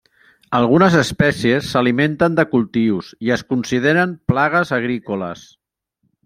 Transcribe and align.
Algunes 0.59 0.95
espècies 1.01 1.67
s'alimenten 1.73 2.37
de 2.39 2.45
cultius 2.55 3.11
i 3.27 3.31
es 3.37 3.45
consideren 3.53 4.17
plagues 4.33 4.73
agrícoles. 4.83 5.47